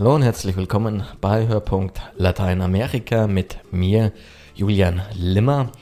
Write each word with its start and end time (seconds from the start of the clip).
Hallo 0.00 0.14
und 0.14 0.22
herzlich 0.22 0.56
willkommen 0.56 1.02
bei 1.20 1.46
Hörpunkt 1.46 2.00
Lateinamerika 2.16 3.26
mit 3.26 3.58
mir, 3.70 4.12
Julian 4.54 5.02
Limmer. 5.12 5.72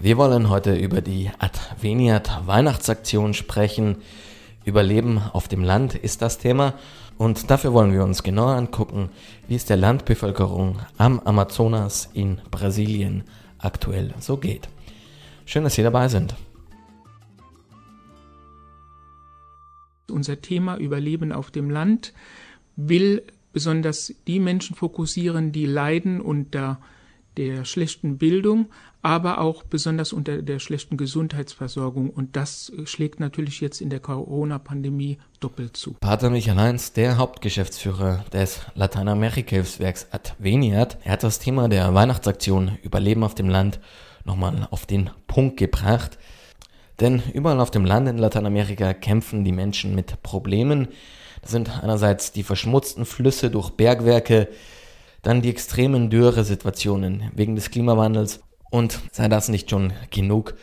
Wir 0.00 0.16
wollen 0.16 0.50
heute 0.50 0.74
über 0.74 1.00
die 1.00 1.30
Adveniat 1.38 2.44
Weihnachtsaktion 2.48 3.32
sprechen. 3.32 3.98
Überleben 4.64 5.18
auf 5.32 5.46
dem 5.46 5.62
Land 5.62 5.94
ist 5.94 6.22
das 6.22 6.38
Thema 6.38 6.74
und 7.18 7.52
dafür 7.52 7.72
wollen 7.72 7.92
wir 7.92 8.02
uns 8.02 8.24
genauer 8.24 8.56
angucken, 8.56 9.10
wie 9.46 9.54
es 9.54 9.64
der 9.64 9.76
Landbevölkerung 9.76 10.80
am 10.98 11.20
Amazonas 11.20 12.10
in 12.12 12.40
Brasilien 12.50 13.22
aktuell 13.58 14.12
so 14.18 14.38
geht. 14.38 14.68
Schön, 15.44 15.62
dass 15.62 15.76
Sie 15.76 15.84
dabei 15.84 16.08
sind. 16.08 16.34
Unser 20.10 20.40
Thema 20.40 20.78
Überleben 20.78 21.30
auf 21.30 21.52
dem 21.52 21.70
Land 21.70 22.12
will 22.88 23.22
besonders 23.52 24.14
die 24.26 24.40
Menschen 24.40 24.76
fokussieren, 24.76 25.52
die 25.52 25.66
leiden 25.66 26.20
unter 26.20 26.78
der 27.36 27.64
schlechten 27.64 28.18
Bildung, 28.18 28.66
aber 29.02 29.40
auch 29.40 29.62
besonders 29.62 30.12
unter 30.12 30.42
der 30.42 30.58
schlechten 30.58 30.96
Gesundheitsversorgung. 30.96 32.10
Und 32.10 32.36
das 32.36 32.72
schlägt 32.84 33.20
natürlich 33.20 33.60
jetzt 33.60 33.80
in 33.80 33.88
der 33.88 34.00
Corona-Pandemie 34.00 35.18
doppelt 35.38 35.76
zu. 35.76 35.94
Pater 36.00 36.28
Michael 36.30 36.58
Heinz, 36.58 36.92
der 36.92 37.16
Hauptgeschäftsführer 37.16 38.24
des 38.32 38.60
Lateinamerika-Hilfswerks 38.74 40.08
Adveniat, 40.10 40.98
er 41.04 41.12
hat 41.12 41.22
das 41.22 41.38
Thema 41.38 41.68
der 41.68 41.94
Weihnachtsaktion 41.94 42.78
Überleben 42.82 43.24
auf 43.24 43.34
dem 43.34 43.48
Land 43.48 43.80
nochmal 44.24 44.68
auf 44.70 44.84
den 44.86 45.10
Punkt 45.26 45.56
gebracht. 45.56 46.18
Denn 46.98 47.22
überall 47.32 47.60
auf 47.60 47.70
dem 47.70 47.86
Land 47.86 48.08
in 48.08 48.18
Lateinamerika 48.18 48.92
kämpfen 48.92 49.44
die 49.44 49.52
Menschen 49.52 49.94
mit 49.94 50.22
Problemen. 50.22 50.88
Das 51.42 51.50
sind 51.50 51.82
einerseits 51.82 52.32
die 52.32 52.42
verschmutzten 52.42 53.04
Flüsse 53.04 53.50
durch 53.50 53.70
Bergwerke, 53.70 54.48
dann 55.22 55.42
die 55.42 55.50
extremen 55.50 56.10
Dürresituationen 56.10 57.30
wegen 57.34 57.54
des 57.54 57.70
Klimawandels 57.70 58.40
und 58.70 59.00
sei 59.12 59.28
das 59.28 59.48
nicht 59.48 59.70
schon 59.70 59.92
genug, 60.10 60.54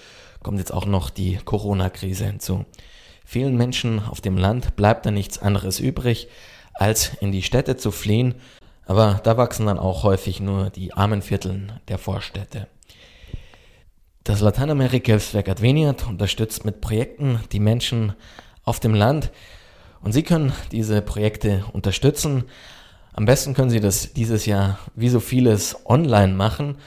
kommt 0.42 0.59
jetzt 0.59 0.73
auch 0.73 0.86
noch 0.86 1.09
die 1.09 1.38
Corona-Krise 1.44 2.25
hinzu. 2.25 2.66
Vielen 3.25 3.58
Menschen 3.58 4.02
auf 4.05 4.22
dem 4.22 4.38
Land 4.38 4.75
bleibt 4.75 5.05
da 5.05 5.11
nichts 5.11 5.39
anderes 5.39 5.80
übrig, 5.80 6.30
als 6.73 7.11
in 7.20 7.31
die 7.31 7.44
Städte 7.44 7.75
zu 7.75 7.92
fliehen, 7.92 8.36
aber 8.86 9.20
da 9.23 9.36
wachsen 9.36 9.66
dann 9.66 9.80
auch 9.80 10.03
häufig 10.03 10.39
nur 10.39 10.70
die 10.70 10.94
armen 10.94 11.22
Vierteln 11.22 11.73
der 11.89 11.98
Vorstädte. 11.98 12.67
Das 14.23 14.42
Lateinamerika-Hilfswerk 14.42 15.50
Adveniat 15.50 16.08
unterstützt 16.08 16.66
mit 16.66 16.81
Projekten 16.81 17.42
die 17.52 17.59
Menschen 17.59 18.14
auf 18.64 18.80
dem 18.80 18.94
Land 18.94 19.31
und 20.02 20.14
Sie 20.14 20.23
können 20.23 20.53
diese 20.72 21.02
Projekte 21.02 21.66
unterstützen. 21.73 22.45
Am 23.14 23.26
besten 23.26 23.53
können 23.53 23.70
Sie 23.70 23.80
das 23.80 24.14
dieses 24.14 24.45
Jahr 24.45 24.80
wie 24.95 25.09
so 25.09 25.20
vieles 25.20 25.76
online 25.86 26.34
machen. 26.34 26.78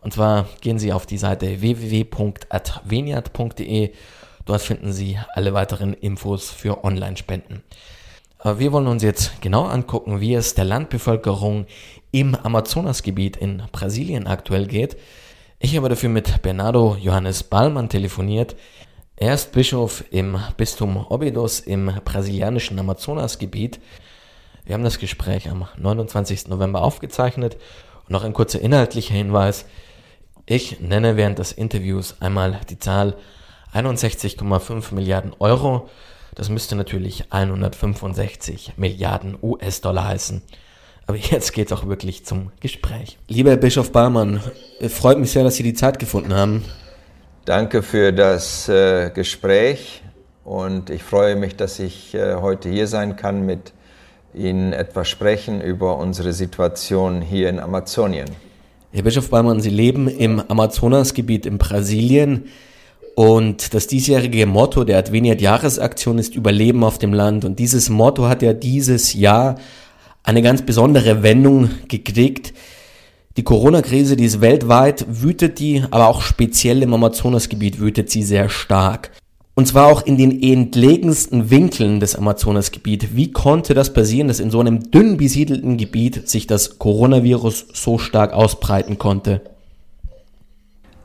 Und 0.00 0.14
zwar 0.14 0.48
gehen 0.60 0.78
Sie 0.78 0.92
auf 0.92 1.06
die 1.06 1.18
Seite 1.18 1.60
www.adveniat.de. 1.60 3.92
Dort 4.46 4.62
finden 4.62 4.92
Sie 4.92 5.18
alle 5.34 5.52
weiteren 5.52 5.94
Infos 5.94 6.50
für 6.50 6.84
Online-Spenden. 6.84 7.62
Wir 8.42 8.72
wollen 8.72 8.86
uns 8.86 9.02
jetzt 9.02 9.42
genau 9.42 9.66
angucken, 9.66 10.20
wie 10.20 10.34
es 10.34 10.54
der 10.54 10.64
Landbevölkerung 10.64 11.66
im 12.10 12.34
Amazonasgebiet 12.34 13.36
in 13.36 13.62
Brasilien 13.70 14.26
aktuell 14.26 14.66
geht. 14.66 14.96
Ich 15.58 15.76
habe 15.76 15.90
dafür 15.90 16.08
mit 16.08 16.40
Bernardo 16.40 16.96
Johannes 16.98 17.42
Ballmann 17.42 17.90
telefoniert. 17.90 18.56
Er 19.22 19.34
ist 19.34 19.52
Bischof 19.52 20.02
im 20.10 20.38
Bistum 20.56 20.96
Obidos 20.96 21.60
im 21.60 21.92
brasilianischen 22.06 22.78
Amazonasgebiet. 22.78 23.78
Wir 24.64 24.72
haben 24.72 24.82
das 24.82 24.98
Gespräch 24.98 25.50
am 25.50 25.68
29. 25.76 26.48
November 26.48 26.80
aufgezeichnet 26.80 27.58
und 28.06 28.12
noch 28.12 28.24
ein 28.24 28.32
kurzer 28.32 28.62
inhaltlicher 28.62 29.12
Hinweis. 29.12 29.66
Ich 30.46 30.80
nenne 30.80 31.18
während 31.18 31.38
des 31.38 31.52
Interviews 31.52 32.16
einmal 32.20 32.60
die 32.70 32.78
Zahl 32.78 33.14
61,5 33.74 34.94
Milliarden 34.94 35.34
Euro. 35.38 35.90
Das 36.34 36.48
müsste 36.48 36.74
natürlich 36.74 37.30
165 37.30 38.72
Milliarden 38.78 39.36
US-Dollar 39.42 40.08
heißen. 40.08 40.40
Aber 41.06 41.18
jetzt 41.18 41.52
geht 41.52 41.70
es 41.70 41.78
auch 41.78 41.86
wirklich 41.86 42.24
zum 42.24 42.52
Gespräch. 42.60 43.18
Lieber 43.28 43.50
Herr 43.50 43.58
Bischof 43.58 43.92
Barmann, 43.92 44.40
freut 44.88 45.18
mich 45.18 45.30
sehr, 45.30 45.44
dass 45.44 45.56
Sie 45.56 45.62
die 45.62 45.74
Zeit 45.74 45.98
gefunden 45.98 46.32
haben. 46.32 46.64
Danke 47.50 47.82
für 47.82 48.12
das 48.12 48.68
äh, 48.68 49.10
Gespräch 49.12 50.02
und 50.44 50.88
ich 50.88 51.02
freue 51.02 51.34
mich, 51.34 51.56
dass 51.56 51.80
ich 51.80 52.14
äh, 52.14 52.36
heute 52.36 52.68
hier 52.68 52.86
sein 52.86 53.16
kann, 53.16 53.44
mit 53.44 53.72
Ihnen 54.32 54.72
etwas 54.72 55.08
sprechen 55.08 55.60
über 55.60 55.98
unsere 55.98 56.32
Situation 56.32 57.20
hier 57.20 57.48
in 57.48 57.58
Amazonien. 57.58 58.26
Herr 58.92 59.02
Bischof 59.02 59.30
Barmann, 59.30 59.60
Sie 59.60 59.70
leben 59.70 60.06
im 60.06 60.40
Amazonasgebiet 60.46 61.44
in 61.44 61.58
Brasilien. 61.58 62.44
Und 63.16 63.74
das 63.74 63.88
diesjährige 63.88 64.46
Motto 64.46 64.84
der 64.84 64.98
Adveniat 64.98 65.40
Jahresaktion 65.40 66.18
ist 66.18 66.36
Überleben 66.36 66.84
auf 66.84 66.98
dem 66.98 67.12
Land. 67.12 67.44
Und 67.44 67.58
dieses 67.58 67.90
Motto 67.90 68.28
hat 68.28 68.42
ja 68.42 68.52
dieses 68.52 69.12
Jahr 69.12 69.56
eine 70.22 70.42
ganz 70.42 70.62
besondere 70.62 71.24
Wendung 71.24 71.68
gekriegt. 71.88 72.54
Die 73.36 73.44
Corona-Krise, 73.44 74.16
die 74.16 74.24
ist 74.24 74.40
weltweit, 74.40 75.06
wütet 75.08 75.60
die, 75.60 75.84
aber 75.92 76.08
auch 76.08 76.20
speziell 76.20 76.82
im 76.82 76.92
Amazonasgebiet 76.92 77.78
wütet 77.78 78.10
sie 78.10 78.24
sehr 78.24 78.48
stark. 78.48 79.12
Und 79.54 79.66
zwar 79.66 79.86
auch 79.86 80.04
in 80.04 80.16
den 80.16 80.42
entlegensten 80.42 81.48
Winkeln 81.50 82.00
des 82.00 82.16
Amazonasgebiets. 82.16 83.08
Wie 83.12 83.30
konnte 83.30 83.74
das 83.74 83.92
passieren, 83.92 84.26
dass 84.28 84.40
in 84.40 84.50
so 84.50 84.58
einem 84.58 84.90
dünn 84.90 85.16
besiedelten 85.16 85.76
Gebiet 85.76 86.28
sich 86.28 86.48
das 86.48 86.78
Coronavirus 86.78 87.66
so 87.72 87.98
stark 87.98 88.32
ausbreiten 88.32 88.98
konnte? 88.98 89.42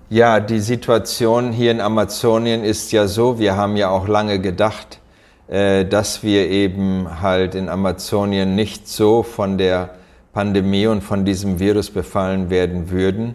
Ja, 0.10 0.40
die 0.40 0.60
Situation 0.60 1.52
hier 1.52 1.72
in 1.72 1.82
Amazonien 1.82 2.64
ist 2.64 2.92
ja 2.92 3.08
so, 3.08 3.38
wir 3.38 3.56
haben 3.56 3.76
ja 3.76 3.90
auch 3.90 4.08
lange 4.08 4.40
gedacht, 4.40 5.00
äh, 5.48 5.86
dass 5.86 6.24
wir 6.24 6.50
eben 6.50 7.22
halt 7.22 7.54
in 7.54 7.70
Amazonien 7.70 8.56
nicht 8.56 8.88
so 8.88 9.22
von 9.22 9.58
der 9.58 9.96
Pandemie 10.36 10.86
und 10.86 11.02
von 11.02 11.26
diesem 11.26 11.60
Virus 11.60 11.90
befallen 11.90 12.52
werden 12.52 12.92
würden. 12.92 13.34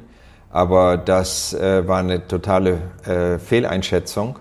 Aber 0.53 0.97
das 0.97 1.53
äh, 1.53 1.88
war 1.88 1.99
eine 1.99 2.28
totale 2.28 2.78
äh, 3.05 3.38
Fehleinschätzung. 3.38 4.38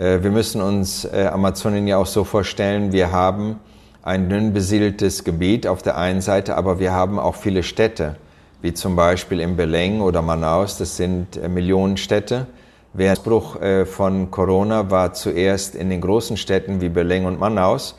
wir 0.00 0.30
müssen 0.30 0.62
uns 0.62 1.04
Amazonien 1.12 1.88
ja 1.88 1.96
auch 1.96 2.06
so 2.06 2.22
vorstellen, 2.22 2.92
wir 2.92 3.10
haben 3.10 3.58
ein 4.02 4.28
dünn 4.28 4.52
besiedeltes 4.52 5.24
Gebiet 5.24 5.66
auf 5.66 5.82
der 5.82 5.98
einen 5.98 6.20
Seite, 6.20 6.56
aber 6.56 6.78
wir 6.78 6.92
haben 6.92 7.18
auch 7.18 7.34
viele 7.34 7.64
Städte, 7.64 8.14
wie 8.62 8.72
zum 8.72 8.94
Beispiel 8.94 9.40
in 9.40 9.56
Belém 9.56 10.00
oder 10.00 10.22
Manaus, 10.22 10.78
das 10.78 10.96
sind 10.96 11.42
Millionenstädte. 11.48 12.46
Der 12.94 13.12
Ausbruch 13.12 13.60
äh, 13.60 13.86
von 13.86 14.30
Corona 14.30 14.90
war 14.90 15.12
zuerst 15.12 15.74
in 15.74 15.90
den 15.90 16.00
großen 16.00 16.36
Städten 16.36 16.80
wie 16.80 16.88
Belém 16.88 17.26
und 17.26 17.38
Manaus. 17.38 17.96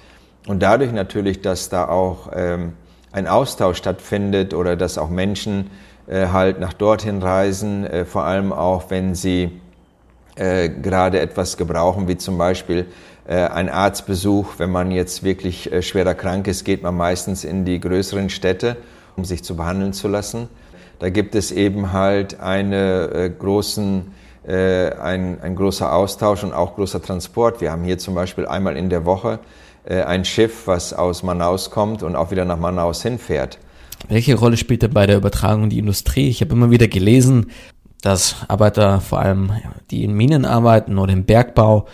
Und 0.47 0.61
dadurch 0.61 0.91
natürlich, 0.91 1.41
dass 1.41 1.69
da 1.69 1.87
auch 1.87 2.29
ähm, 2.35 2.73
ein 3.11 3.27
Austausch 3.27 3.77
stattfindet 3.77 4.53
oder 4.53 4.75
dass 4.75 4.97
auch 4.97 5.09
Menschen 5.09 5.69
äh, 6.07 6.27
halt 6.27 6.59
nach 6.59 6.73
dorthin 6.73 7.21
reisen, 7.21 7.85
äh, 7.85 8.05
vor 8.05 8.23
allem 8.23 8.53
auch 8.53 8.89
wenn 8.89 9.15
sie 9.15 9.59
gerade 10.35 11.19
etwas 11.19 11.57
gebrauchen, 11.57 12.07
wie 12.07 12.15
zum 12.15 12.37
Beispiel 12.37 12.85
ein 13.27 13.67
Arztbesuch. 13.67 14.53
Wenn 14.57 14.71
man 14.71 14.89
jetzt 14.89 15.21
wirklich 15.21 15.69
schwerer 15.81 16.13
krank 16.13 16.47
ist, 16.47 16.63
geht 16.63 16.81
man 16.81 16.95
meistens 16.95 17.43
in 17.43 17.65
die 17.65 17.81
größeren 17.81 18.29
Städte, 18.29 18.77
um 19.17 19.25
sich 19.25 19.43
zu 19.43 19.57
behandeln 19.57 19.91
zu 19.91 20.07
lassen. 20.07 20.47
Da 20.99 21.09
gibt 21.09 21.33
es 21.33 21.51
eben 21.51 21.93
halt 21.93 22.41
eine 22.41 23.33
großen 23.39 23.99
äh, 23.99 24.18
ein, 24.47 25.41
ein 25.41 25.55
großer 25.55 25.93
Austausch 25.93 26.43
und 26.43 26.53
auch 26.53 26.75
großer 26.75 27.01
Transport. 27.01 27.61
Wir 27.61 27.71
haben 27.71 27.83
hier 27.83 27.97
zum 27.97 28.15
Beispiel 28.15 28.45
einmal 28.45 28.77
in 28.77 28.89
der 28.89 29.05
Woche 29.05 29.39
äh, 29.85 30.03
ein 30.03 30.25
Schiff, 30.25 30.67
was 30.67 30.93
aus 30.93 31.23
Manaus 31.23 31.71
kommt 31.71 32.03
und 32.03 32.15
auch 32.15 32.31
wieder 32.31 32.45
nach 32.45 32.59
Manaus 32.59 33.01
hinfährt. 33.01 33.59
Welche 34.07 34.35
Rolle 34.35 34.57
spielt 34.57 34.81
denn 34.81 34.93
bei 34.93 35.05
der 35.05 35.17
Übertragung 35.17 35.69
die 35.69 35.79
Industrie? 35.79 36.29
Ich 36.29 36.41
habe 36.41 36.53
immer 36.53 36.71
wieder 36.71 36.87
gelesen, 36.87 37.47
dass 38.01 38.35
Arbeiter, 38.47 39.01
vor 39.01 39.19
allem 39.19 39.51
die 39.91 40.03
in 40.03 40.13
Minen 40.13 40.45
arbeiten 40.45 40.97
oder 40.97 41.11
im 41.11 41.25
Bergbau, 41.25 41.85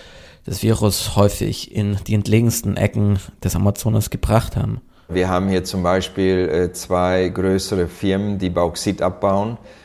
das 0.45 0.61
Virus 0.61 1.15
häufig 1.15 1.75
in 1.75 1.97
die 2.05 2.13
entlegensten 2.13 2.77
Ecken 2.77 3.17
des 3.43 3.55
Amazonas 3.55 4.11
gebracht 4.11 4.55
haben. 4.55 4.81
Wir 5.09 5.29
haben 5.29 5.49
hier 5.49 5.63
zum 5.63 5.81
Beispiel 5.81 6.49
äh, 6.49 6.73
zwei 6.73 7.29
größere 7.29 7.87
Firmen, 7.87 8.37
die 8.37 8.49
Bauxit 8.49 9.01
abbauen 9.01 9.53
äh, 9.53 9.75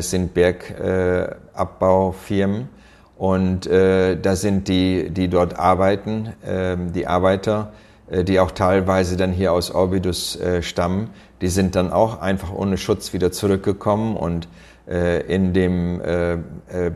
sind 0.00 0.34
Bergabbaufirmen. 0.34 2.68
und 3.16 3.68
äh, 3.68 4.20
da 4.20 4.34
sind 4.34 4.66
die, 4.66 5.10
die 5.10 5.28
dort 5.28 5.56
arbeiten, 5.56 6.32
äh, 6.44 6.76
die 6.76 7.06
Arbeiter, 7.06 7.72
äh, 8.10 8.24
die 8.24 8.40
auch 8.40 8.50
teilweise 8.50 9.16
dann 9.16 9.30
hier 9.30 9.52
aus 9.52 9.70
Orbidus 9.70 10.34
äh, 10.40 10.60
stammen, 10.60 11.10
die 11.40 11.46
sind 11.46 11.76
dann 11.76 11.92
auch 11.92 12.20
einfach 12.20 12.52
ohne 12.52 12.78
Schutz 12.78 13.12
wieder 13.12 13.30
zurückgekommen. 13.30 14.16
Und 14.16 14.48
in, 14.84 15.52
dem, 15.52 16.00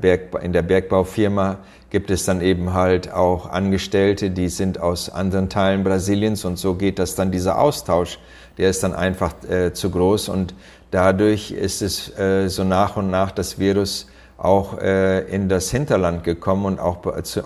Berg, 0.00 0.42
in 0.42 0.52
der 0.52 0.62
Bergbaufirma 0.62 1.58
gibt 1.88 2.10
es 2.10 2.24
dann 2.24 2.40
eben 2.40 2.74
halt 2.74 3.12
auch 3.12 3.48
Angestellte, 3.48 4.30
die 4.30 4.48
sind 4.48 4.80
aus 4.80 5.08
anderen 5.08 5.48
Teilen 5.48 5.84
Brasiliens. 5.84 6.44
Und 6.44 6.58
so 6.58 6.74
geht 6.74 6.98
das 6.98 7.14
dann 7.14 7.30
dieser 7.30 7.60
Austausch, 7.60 8.18
der 8.58 8.70
ist 8.70 8.82
dann 8.82 8.92
einfach 8.92 9.34
zu 9.72 9.90
groß. 9.90 10.30
Und 10.30 10.52
dadurch 10.96 11.50
ist 11.50 11.82
es 11.82 12.12
so 12.46 12.64
nach 12.64 12.96
und 12.96 13.10
nach 13.10 13.30
das 13.30 13.58
Virus 13.58 14.06
auch 14.38 14.78
in 14.78 15.48
das 15.48 15.70
Hinterland 15.70 16.24
gekommen 16.24 16.64
und 16.64 16.80
auch 16.80 16.98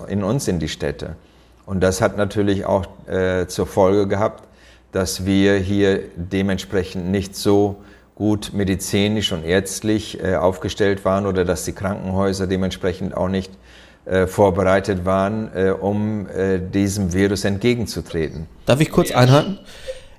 in 0.09 0.23
uns 0.23 0.47
in 0.49 0.59
die 0.61 0.69
Städte. 0.69 1.17
Und 1.71 1.81
das 1.85 2.01
hat 2.01 2.17
natürlich 2.17 2.65
auch 2.65 2.85
äh, 3.07 3.47
zur 3.47 3.65
Folge 3.65 4.09
gehabt, 4.09 4.43
dass 4.91 5.25
wir 5.25 5.55
hier 5.57 6.01
dementsprechend 6.17 7.13
nicht 7.13 7.37
so 7.37 7.77
gut 8.17 8.53
medizinisch 8.53 9.31
und 9.31 9.45
ärztlich 9.45 10.21
äh, 10.21 10.35
aufgestellt 10.35 11.05
waren 11.05 11.27
oder 11.27 11.45
dass 11.45 11.65
die 11.65 11.73
Krankenhäuser 11.73 12.49
dementsprechend 12.49 13.17
auch 13.17 13.29
nicht 13.29 13.53
äh, 14.05 14.27
vorbereitet 14.27 15.05
waren, 15.05 15.51
äh, 15.55 15.71
um 15.71 16.27
äh, 16.29 16.59
diesem 16.59 17.13
Virus 17.13 17.45
entgegenzutreten. 17.45 18.47
Darf 18.67 18.81
ich 18.81 18.91
kurz 18.91 19.13
einhaken? 19.13 19.61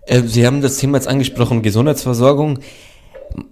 Äh, 0.06 0.22
Sie 0.22 0.48
haben 0.48 0.62
das 0.62 0.78
Thema 0.78 1.00
jetzt 1.00 1.10
angesprochen, 1.10 1.64
Gesundheitsversorgung. 1.64 2.60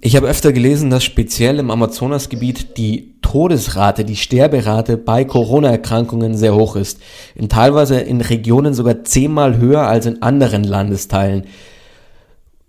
Ich 0.01 0.15
habe 0.15 0.27
öfter 0.27 0.51
gelesen, 0.51 0.89
dass 0.89 1.03
speziell 1.03 1.59
im 1.59 1.71
Amazonasgebiet 1.71 2.77
die 2.77 3.15
Todesrate, 3.21 4.05
die 4.05 4.15
Sterberate 4.15 4.97
bei 4.97 5.23
Corona-Erkrankungen 5.23 6.35
sehr 6.35 6.55
hoch 6.55 6.75
ist. 6.75 6.99
In 7.35 7.49
teilweise 7.49 7.99
in 7.99 8.21
Regionen 8.21 8.73
sogar 8.73 9.03
zehnmal 9.03 9.57
höher 9.57 9.87
als 9.87 10.05
in 10.05 10.21
anderen 10.21 10.63
Landesteilen. 10.63 11.45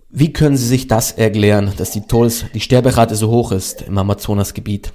Wie 0.09 0.33
können 0.33 0.57
Sie 0.57 0.67
sich 0.67 0.87
das 0.87 1.13
erklären, 1.13 1.71
dass 1.77 1.91
die 1.91 2.01
Todes-, 2.01 2.45
die 2.53 2.59
Sterberate 2.59 3.15
so 3.15 3.29
hoch 3.29 3.51
ist 3.51 3.81
im 3.83 3.97
Amazonasgebiet? 3.97 4.93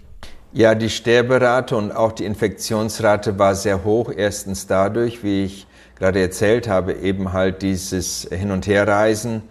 Ja, 0.52 0.74
die 0.74 0.90
Sterberate 0.90 1.76
und 1.76 1.90
auch 1.90 2.12
die 2.12 2.24
Infektionsrate 2.24 3.38
war 3.38 3.54
sehr 3.54 3.84
hoch. 3.84 4.12
Erstens 4.14 4.66
dadurch, 4.66 5.22
wie 5.22 5.44
ich 5.44 5.66
gerade 5.98 6.20
erzählt 6.20 6.68
habe, 6.68 6.94
eben 6.94 7.32
halt 7.32 7.62
dieses 7.62 8.28
Hin- 8.30 8.50
und 8.50 8.66
Herreisen 8.66 9.42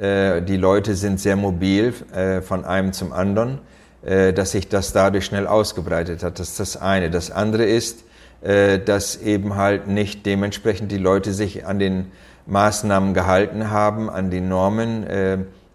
die 0.00 0.56
Leute 0.56 0.94
sind 0.94 1.20
sehr 1.20 1.36
mobil 1.36 1.92
äh, 2.14 2.40
von 2.40 2.64
einem 2.64 2.94
zum 2.94 3.12
anderen, 3.12 3.58
äh, 4.02 4.32
dass 4.32 4.52
sich 4.52 4.68
das 4.68 4.94
dadurch 4.94 5.26
schnell 5.26 5.46
ausgebreitet 5.46 6.22
hat. 6.22 6.38
Das 6.38 6.50
ist 6.50 6.60
das 6.60 6.76
eine. 6.78 7.10
Das 7.10 7.30
andere 7.30 7.64
ist, 7.64 8.04
dass 8.42 9.16
eben 9.16 9.56
halt 9.56 9.86
nicht 9.86 10.24
dementsprechend 10.24 10.90
die 10.90 10.96
Leute 10.96 11.34
sich 11.34 11.66
an 11.66 11.78
den 11.78 12.06
Maßnahmen 12.46 13.12
gehalten 13.12 13.68
haben, 13.68 14.08
an 14.08 14.30
die 14.30 14.40
Normen. 14.40 15.04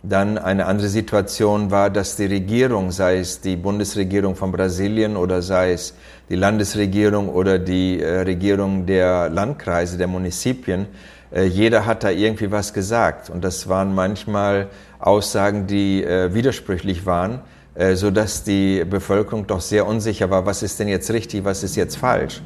Dann 0.02 0.40
eine 0.40 0.66
andere 0.66 0.88
Situation 0.88 1.70
war, 1.70 1.92
dass 1.92 2.16
die 2.16 2.26
Regierung, 2.26 2.90
sei 2.90 3.20
es 3.20 3.40
die 3.40 3.56
Bundesregierung 3.56 4.36
von 4.36 4.52
Brasilien 4.52 5.16
oder 5.16 5.44
sei 5.44 5.74
es 5.74 5.94
die 6.28 6.36
Landesregierung 6.38 7.30
oder 7.30 7.60
die 7.60 8.04
Regierung 8.04 8.88
der 8.88 9.30
Landkreise, 9.30 10.00
der 10.00 10.08
Municipien, 10.08 10.82
äh, 10.86 11.25
jeder 11.34 11.86
hat 11.86 12.04
da 12.04 12.12
irgendwie 12.12 12.52
was 12.52 12.74
gesagt. 12.74 13.30
Und 13.30 13.44
das 13.44 13.68
waren 13.68 13.94
manchmal 13.96 14.70
Aussagen, 15.00 15.68
die 15.68 16.04
äh, 16.04 16.34
widersprüchlich 16.34 17.06
waren, 17.06 17.42
äh, 17.76 17.96
so 17.96 18.12
dass 18.12 18.44
die 18.44 18.84
Bevölkerung 18.86 19.48
doch 19.48 19.62
sehr 19.62 19.86
unsicher 19.86 20.30
war, 20.30 20.46
was 20.46 20.64
ist 20.64 20.80
denn 20.80 20.88
jetzt 20.88 21.12
richtig, 21.12 21.44
was 21.44 21.64
ist 21.64 21.76
jetzt 21.76 21.98
falsch. 21.98 22.42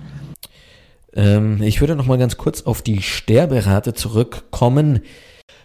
Ähm, 1.14 1.62
ich 1.62 1.82
würde 1.82 1.96
noch 1.96 2.06
mal 2.06 2.18
ganz 2.18 2.38
kurz 2.38 2.64
auf 2.64 2.82
die 2.82 3.02
Sterberate 3.02 3.94
zurückkommen. 3.94 5.02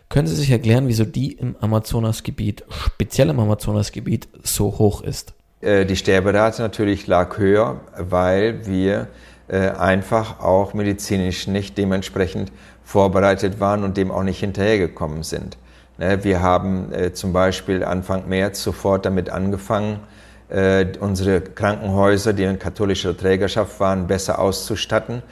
Können 0.09 0.27
Sie 0.27 0.37
sich 0.37 0.51
erklären, 0.51 0.87
wieso 0.87 1.05
die 1.05 1.33
im 1.33 1.57
Amazonasgebiet, 1.61 2.65
speziell 2.69 3.31
im 3.31 3.41
Amazonasgebiet, 3.41 4.29
so 4.43 4.79
hoch 4.79 5.03
ist? 5.03 5.35
Äh, 5.61 5.87
die 5.87 5.97
Sterberate 5.97 6.63
natürlich 6.63 7.07
lag 7.07 7.39
höher, 7.39 7.81
weil 7.97 8.67
wir 8.67 9.09
äh, 9.49 9.71
einfach 9.71 10.41
auch 10.41 10.75
medizinisch 10.75 11.47
nicht 11.47 11.77
dementsprechend 11.77 12.53
vorbereitet 12.85 13.61
waren 13.61 13.85
und 13.85 13.97
dem 13.97 14.11
auch 14.11 14.23
nicht 14.23 14.41
hinterhergekommen 14.41 15.23
sind. 15.23 15.57
Ne, 15.99 16.23
wir 16.25 16.43
haben 16.43 16.93
äh, 16.93 17.13
zum 17.13 17.33
Beispiel 17.33 17.85
Anfang 17.85 18.29
März 18.29 18.63
sofort 18.63 19.07
damit 19.07 19.31
angefangen, 19.31 20.01
äh, 20.49 20.87
unsere 21.01 21.41
Krankenhäuser, 21.41 22.33
die 22.33 22.45
in 22.45 22.59
katholischer 22.59 23.17
Trägerschaft 23.17 23.81
waren, 23.81 24.07
besser 24.07 24.39
auszustatten 24.39 25.23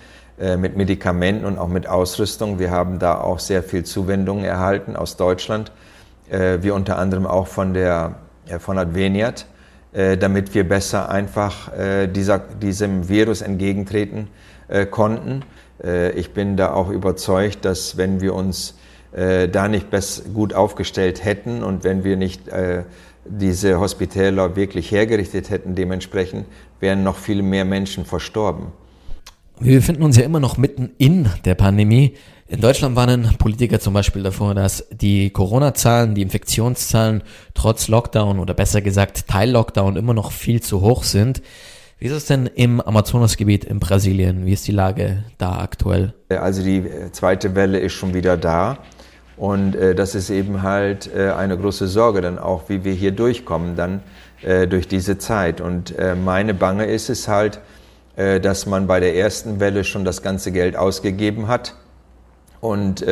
mit 0.57 0.77
Medikamenten 0.77 1.45
und 1.45 1.59
auch 1.59 1.69
mit 1.69 1.87
Ausrüstung. 1.87 2.59
Wir 2.59 2.71
haben 2.71 2.99
da 2.99 3.21
auch 3.21 3.39
sehr 3.39 3.63
viel 3.63 3.85
Zuwendungen 3.85 4.45
erhalten 4.45 4.97
aus 4.97 5.17
Deutschland, 5.17 5.71
wie 6.29 6.71
unter 6.71 6.99
anderem 6.99 7.27
auch 7.27 7.47
von 7.47 7.75
der 7.75 8.17
von 8.59 8.79
Adveniat. 8.79 9.47
Äh, 9.93 10.17
damit 10.17 10.55
wir 10.55 10.67
besser 10.67 11.11
einfach 11.11 11.71
äh, 11.75 12.07
dieser, 12.07 12.39
diesem 12.39 13.11
Virus 13.11 13.43
entgegentreten 13.43 14.29
äh, 14.69 14.87
konnten. 14.87 15.43
Ich 16.14 16.31
bin 16.31 16.56
da 16.56 16.73
auch 16.73 16.90
überzeugt, 16.90 17.64
dass 17.64 17.96
wenn 17.96 18.20
wir 18.20 18.34
uns 18.34 18.75
da 19.12 19.69
nicht 19.69 19.88
gut 20.32 20.55
aufgestellt 20.55 21.25
hätten 21.25 21.62
und 21.62 21.84
wenn 21.84 22.05
wir 22.05 22.17
nicht 22.17 22.43
diese 23.25 23.79
Hospitäler 23.79 24.56
wirklich 24.56 24.90
hergerichtet 24.90 25.50
hätten, 25.50 25.75
dementsprechend 25.75 26.46
wären 26.81 27.02
noch 27.02 27.17
viel 27.17 27.43
mehr 27.43 27.64
Menschen 27.64 28.05
verstorben. 28.05 28.69
Wir 29.61 29.76
befinden 29.76 30.02
uns 30.02 30.17
ja 30.17 30.25
immer 30.25 30.40
noch 30.40 30.56
mitten 30.56 30.90
in 30.99 31.29
der 31.44 31.55
Pandemie. 31.55 32.14
In 32.49 32.61
Deutschland 32.61 32.96
warnen 32.96 33.37
Politiker 33.38 33.79
zum 33.81 33.94
Beispiel 33.94 34.23
davor, 34.23 34.55
dass 34.55 34.88
die 34.90 35.31
Corona-Zahlen, 35.31 36.14
die 36.14 36.23
Infektionszahlen 36.23 37.23
trotz 37.55 37.88
Lockdown 37.88 38.40
oder 38.40 38.55
besser 38.55 38.81
gesagt 38.82 39.29
Teil-Lockdown 39.29 39.96
immer 39.96 40.14
noch 40.14 40.32
viel 40.32 40.61
zu 40.61 40.81
hoch 40.81 41.05
sind. 41.05 41.43
Wie 42.03 42.09
ist 42.09 42.15
es 42.15 42.25
denn 42.25 42.51
im 42.53 42.81
Amazonasgebiet 42.81 43.65
in 43.65 43.79
Brasilien? 43.79 44.45
Wie 44.45 44.53
ist 44.53 44.67
die 44.67 44.73
Lage 44.73 45.23
da 45.39 45.61
aktuell? 45.61 46.13
Also 46.31 46.61
die 46.65 46.79
äh, 46.79 47.13
zweite 47.13 47.55
Welle 47.55 47.79
ist 47.79 47.93
schon 47.93 48.13
wieder 48.13 48.37
da. 48.37 48.79
Und 49.37 49.77
äh, 49.77 49.95
das 49.95 50.17
ist 50.17 50.29
eben 50.29 50.63
halt 50.63 51.09
äh, 51.15 51.31
eine 51.31 51.57
große 51.57 51.87
Sorge, 51.87 52.21
dann 52.21 52.41
auch, 52.41 52.69
wie 52.69 52.83
wir 52.83 52.93
hier 52.93 53.13
durchkommen, 53.13 53.77
dann 53.77 54.03
äh, 54.43 54.67
durch 54.67 54.89
diese 54.89 55.17
Zeit. 55.19 55.61
Und 55.61 55.97
äh, 55.97 56.17
meine 56.17 56.55
Bange 56.55 56.87
ist 56.87 57.09
es 57.09 57.29
halt, 57.29 57.61
äh, 58.17 58.41
dass 58.41 58.67
man 58.67 58.89
bei 58.89 58.99
der 58.99 59.15
ersten 59.15 59.61
Welle 59.61 59.85
schon 59.85 60.05
das 60.05 60.23
ganze 60.23 60.51
Geld 60.51 60.75
ausgegeben 60.75 61.47
hat 61.47 61.77
und 62.61 63.05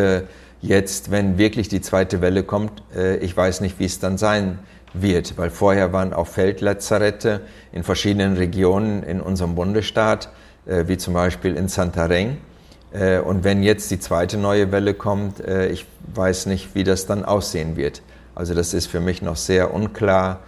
jetzt, 0.62 1.10
wenn 1.10 1.38
wirklich 1.38 1.68
die 1.68 1.80
zweite 1.80 2.20
Welle 2.20 2.44
kommt, 2.44 2.84
ich 3.20 3.36
weiß 3.36 3.62
nicht, 3.62 3.80
wie 3.80 3.86
es 3.86 3.98
dann 3.98 4.16
sein 4.16 4.46
wird, 4.46 4.58
weil 4.92 5.50
vorher 5.50 5.92
waren 5.92 6.12
auch 6.12 6.26
Feldlazarette 6.26 7.40
in 7.72 7.84
verschiedenen 7.84 8.36
Regionen 8.36 9.02
in 9.02 9.20
unserem 9.20 9.54
Bundesstaat, 9.54 10.30
äh, 10.66 10.84
wie 10.88 10.98
zum 10.98 11.14
Beispiel 11.14 11.56
in 11.56 11.68
Santarém. 11.68 12.36
Äh, 12.92 13.20
und 13.20 13.44
wenn 13.44 13.62
jetzt 13.62 13.90
die 13.90 13.98
zweite 13.98 14.36
neue 14.36 14.72
Welle 14.72 14.94
kommt, 14.94 15.40
äh, 15.40 15.68
ich 15.68 15.86
weiß 16.14 16.46
nicht, 16.46 16.74
wie 16.74 16.84
das 16.84 17.06
dann 17.06 17.24
aussehen 17.24 17.76
wird. 17.76 18.02
Also 18.34 18.54
das 18.54 18.74
ist 18.74 18.86
für 18.86 19.00
mich 19.00 19.22
noch 19.22 19.36
sehr 19.36 19.74
unklar 19.74 20.40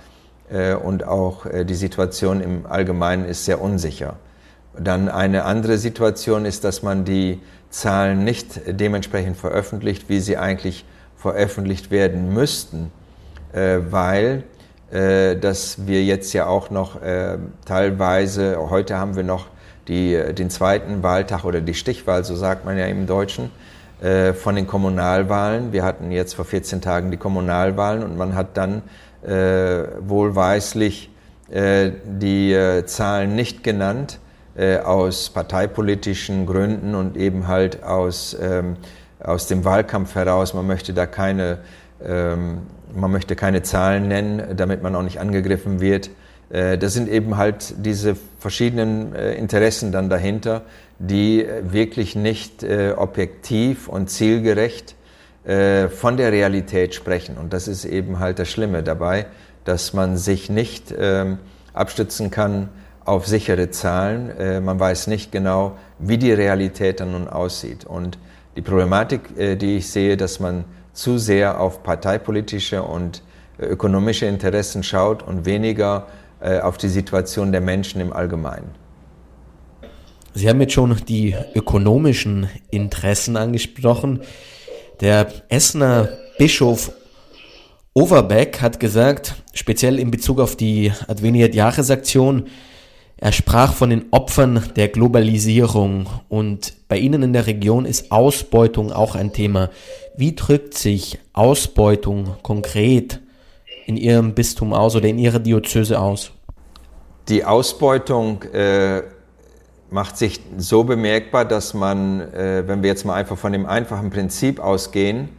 und 0.83 1.05
auch 1.05 1.47
die 1.65 1.75
Situation 1.75 2.43
im 2.43 2.67
Allgemeinen 2.67 3.25
ist 3.25 3.47
sehr 3.47 3.63
unsicher. 3.63 4.17
Dann 4.79 5.09
eine 5.09 5.45
andere 5.45 5.79
Situation 5.79 6.45
ist, 6.45 6.65
dass 6.65 6.83
man 6.83 7.07
die 7.07 7.41
Zahlen 7.71 8.23
nicht 8.23 8.61
dementsprechend 8.67 9.39
veröffentlicht, 9.39 10.11
wie 10.11 10.21
sie 10.21 10.37
eigentlich 10.37 10.85
veröffentlicht 11.17 11.91
werden 11.91 12.35
müssten, 12.35 12.93
weil 13.53 14.45
äh, 14.93 15.37
dass 15.37 15.87
wir 15.87 16.05
jetzt 16.05 16.35
ja 16.35 16.47
auch 16.47 16.69
noch 16.69 17.01
äh, 17.01 17.39
teilweise, 17.65 18.59
heute 18.69 18.99
haben 18.99 19.17
wir 19.17 19.23
noch 19.23 19.47
die, 19.89 20.21
den 20.35 20.51
zweiten 20.51 21.03
Wahltag 21.03 21.45
oder 21.45 21.63
die 21.63 21.73
Stichwahl, 21.73 22.25
so 22.25 22.37
sagt 22.37 22.67
man 22.67 22.77
ja 22.77 22.85
im 22.87 23.07
Deutschen, 23.07 23.51
äh, 24.03 24.35
von 24.35 24.55
den 24.55 24.67
Kommunalwahlen. 24.67 25.73
Wir 25.73 25.83
hatten 25.83 26.11
jetzt 26.11 26.35
vor 26.35 26.45
14 26.45 26.83
Tagen 26.83 27.11
die 27.11 27.17
Kommunalwahlen 27.17 28.03
und 28.03 28.19
man 28.19 28.35
hat 28.35 28.57
dann 28.59 28.83
äh, 29.25 29.85
wohlweislich 30.01 31.11
äh, 31.51 31.93
die 32.05 32.83
Zahlen 32.85 33.35
nicht 33.35 33.65
genannt 33.65 34.19
äh, 34.57 34.79
aus 34.79 35.31
parteipolitischen 35.31 36.45
Gründen 36.45 36.95
und 36.95 37.17
eben 37.17 37.49
halt 37.49 37.83
aus, 37.83 38.37
ähm, 38.39 38.77
aus 39.21 39.47
dem 39.47 39.65
Wahlkampf 39.65 40.15
heraus. 40.15 40.53
Man 40.53 40.67
möchte 40.67 40.93
da 40.93 41.07
keine, 41.07 41.59
ähm, 42.05 42.59
man 42.95 43.11
möchte 43.11 43.37
keine 43.37 43.63
Zahlen 43.63 44.09
nennen, 44.09 44.57
damit 44.57 44.83
man 44.83 44.95
auch 44.95 45.03
nicht 45.03 45.21
angegriffen 45.21 45.81
wird. 45.81 46.11
Äh, 46.51 46.79
das 46.79 46.95
sind 46.95 47.09
eben 47.09 47.37
halt 47.37 47.75
diese 47.85 48.17
verschiedenen 48.39 49.15
äh, 49.15 49.35
Interessen 49.35 49.93
dann 49.93 50.09
dahinter, 50.09 50.63
die 50.99 51.47
wirklich 51.63 52.15
nicht 52.15 52.63
äh, 52.63 52.93
objektiv 52.97 53.89
und 53.89 54.09
zielgerecht 54.09 54.95
äh, 55.45 55.89
von 55.89 56.17
der 56.17 56.31
Realität 56.31 56.95
sprechen. 56.95 57.37
Und 57.37 57.53
das 57.53 57.67
ist 57.67 57.85
eben 57.85 58.21
halt 58.21 58.39
das 58.39 58.49
Schlimme 58.49 58.83
dabei, 58.83 59.27
dass 59.65 59.93
man 59.93 60.17
sich 60.17 60.49
nicht 60.51 60.95
ähm, 60.97 61.39
abstützen 61.73 62.31
kann 62.31 62.69
auf 63.05 63.27
sichere 63.27 63.71
Zahlen. 63.71 64.31
Äh, 64.39 64.61
man 64.61 64.79
weiß 64.79 65.09
nicht 65.09 65.33
genau, 65.33 65.77
wie 65.99 66.19
die 66.19 66.33
Realität 66.33 67.01
dann 67.01 67.13
nun 67.13 67.29
aussieht. 67.29 67.85
Und 67.85 68.19
die 68.57 68.63
Problematik, 68.63 69.37
äh, 69.37 69.57
die 69.57 69.79
ich 69.79 69.91
sehe, 69.91 70.17
dass 70.17 70.39
man 70.39 70.65
zu 70.93 71.19
sehr 71.19 71.61
auf 71.61 71.83
parteipolitische 71.83 72.83
und 72.83 73.23
äh, 73.59 73.65
ökonomische 73.67 74.27
Interessen 74.27 74.83
schaut 74.83 75.23
und 75.23 75.45
weniger 75.45 76.07
äh, 76.41 76.61
auf 76.61 76.77
die 76.77 76.89
Situation 76.89 77.53
der 77.53 77.61
Menschen 77.61 78.01
im 78.01 78.13
Allgemeinen. 78.13 78.71
Sie 80.35 80.49
haben 80.49 80.61
jetzt 80.61 80.73
schon 80.73 80.97
die 81.09 81.37
ökonomischen 81.55 82.49
Interessen 82.71 83.37
angesprochen. 83.37 84.21
Der 85.01 85.31
Essener 85.49 86.09
Bischof 86.39 86.93
Overbeck 87.95 88.63
hat 88.63 88.81
gesagt, 88.81 89.35
speziell 89.53 89.99
in 89.99 90.11
Bezug 90.11 90.41
auf 90.41 90.57
die 90.57 90.91
Adveniat-Jahresaktion, 91.09 92.47
er 93.19 93.33
sprach 93.33 93.75
von 93.75 93.91
den 93.91 94.07
Opfern 94.11 94.65
der 94.75 94.89
Globalisierung 94.89 96.09
und 96.29 96.73
bei 96.89 96.99
Ihnen 96.99 97.23
in 97.23 97.33
der 97.33 97.47
Region 97.47 97.85
ist 97.85 98.11
Ausbeutung 98.11 98.91
auch 98.91 99.15
ein 99.15 99.33
Thema. 99.33 99.71
Wie 100.15 100.35
drückt 100.35 100.75
sich 100.75 101.19
Ausbeutung 101.33 102.37
konkret 102.43 103.21
in 103.87 103.97
Ihrem 103.97 104.35
Bistum 104.35 104.75
aus 104.75 104.95
oder 104.95 105.09
in 105.09 105.19
Ihrer 105.19 105.39
Diözese 105.39 105.99
aus? 105.99 106.33
Die 107.29 107.45
Ausbeutung 107.45 108.43
äh, 108.53 109.03
macht 109.91 110.19
sich 110.19 110.41
so 110.59 110.85
bemerkbar, 110.85 111.47
dass 111.47 111.73
man, 111.73 112.21
äh, 112.21 112.65
wenn 112.67 112.83
wir 112.83 112.91
jetzt 112.91 113.07
mal 113.07 113.15
einfach 113.15 113.39
von 113.39 113.53
dem 113.53 113.65
einfachen 113.65 114.11
Prinzip 114.11 114.61
ausgehen, 114.61 115.31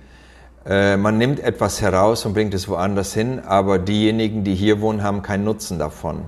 äh, 0.66 0.98
man 0.98 1.20
nimmt 1.20 1.40
etwas 1.40 1.82
heraus 1.82 2.26
und 2.26 2.34
bringt 2.34 2.56
es 2.56 2.68
woanders 2.68 3.14
hin, 3.14 3.42
aber 3.46 3.78
diejenigen, 3.78 4.44
die 4.44 4.56
hier 4.56 4.82
wohnen, 4.82 5.04
haben 5.04 5.22
keinen 5.22 5.44
Nutzen 5.44 5.78
davon. 5.78 6.24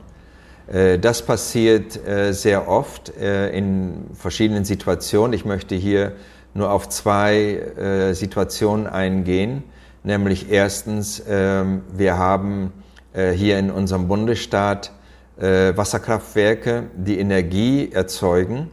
Äh, 0.67 0.99
das 0.99 1.25
passiert 1.25 2.05
äh, 2.05 2.31
sehr 2.31 2.67
oft 2.67 3.15
äh, 3.17 3.49
in 3.57 4.05
verschiedenen 4.13 4.65
Situationen. 4.65 5.33
Ich 5.33 5.45
möchte 5.45 5.73
hier 5.73 6.13
nur 6.55 6.71
auf 6.71 6.89
zwei 6.89 8.11
Situationen 8.13 8.87
eingehen. 8.87 9.63
Nämlich 10.03 10.49
erstens, 10.49 11.21
ähm, 11.29 11.83
wir 11.93 12.17
haben 12.17 12.73
hier 13.13 13.59
in 13.59 13.71
unserem 13.71 14.07
Bundesstaat 14.07 14.91
Wasserkraftwerke, 15.37 16.83
die 16.97 17.19
Energie 17.19 17.91
erzeugen. 17.93 18.71